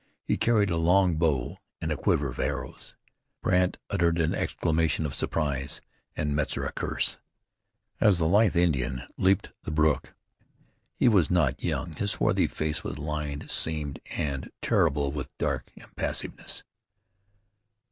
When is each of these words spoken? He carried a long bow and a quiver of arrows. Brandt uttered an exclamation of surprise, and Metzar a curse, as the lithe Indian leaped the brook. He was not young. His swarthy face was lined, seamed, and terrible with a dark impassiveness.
He 0.23 0.35
carried 0.35 0.71
a 0.71 0.77
long 0.77 1.17
bow 1.17 1.59
and 1.79 1.91
a 1.91 1.95
quiver 1.95 2.27
of 2.29 2.39
arrows. 2.39 2.95
Brandt 3.43 3.77
uttered 3.87 4.17
an 4.17 4.33
exclamation 4.33 5.05
of 5.05 5.13
surprise, 5.13 5.79
and 6.15 6.35
Metzar 6.35 6.65
a 6.65 6.71
curse, 6.71 7.19
as 7.99 8.17
the 8.17 8.27
lithe 8.27 8.55
Indian 8.55 9.03
leaped 9.17 9.51
the 9.61 9.69
brook. 9.69 10.15
He 10.95 11.07
was 11.07 11.29
not 11.29 11.63
young. 11.63 11.93
His 11.93 12.09
swarthy 12.13 12.47
face 12.47 12.83
was 12.83 12.97
lined, 12.97 13.51
seamed, 13.51 13.99
and 14.17 14.51
terrible 14.59 15.11
with 15.11 15.27
a 15.27 15.33
dark 15.37 15.71
impassiveness. 15.75 16.63